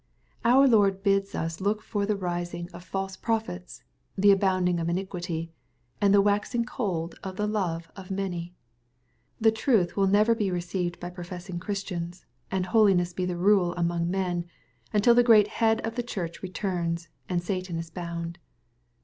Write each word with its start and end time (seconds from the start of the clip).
Our 0.43 0.67
Lord 0.67 1.03
bids 1.03 1.35
us 1.35 1.61
look 1.61 1.83
for 1.83 2.07
the 2.07 2.15
rising 2.15 2.71
of" 2.73 2.83
false 2.93 3.15
prophets,^' 3.15 3.83
the 4.17 4.31
"abounding 4.31 4.79
of 4.79 4.89
iniquity," 4.89 5.51
and 6.01 6.11
the" 6.11 6.21
waxing 6.23 6.65
cold 6.65 7.13
of 7.23 7.35
the 7.35 7.45
love 7.45 7.91
of 7.95 8.09
mahy.''^^ 8.09 8.53
The 9.39 9.51
truth 9.51 9.95
will 9.95 10.07
never 10.07 10.33
be 10.33 10.49
received 10.49 10.99
by 10.99 11.09
all 11.09 11.13
professing 11.13 11.59
Christians, 11.59 12.25
and 12.49 12.65
holiness 12.65 13.13
be 13.13 13.25
the 13.25 13.37
rule 13.37 13.75
among 13.75 14.09
men, 14.09 14.45
until 14.91 15.13
the 15.13 15.21
great 15.21 15.47
Head 15.49 15.81
of 15.81 15.93
the 15.93 16.01
Church 16.01 16.41
returns, 16.41 17.07
and 17.29 17.43
Satan 17.43 17.77
is 17.77 17.91
bound. 17.91 18.39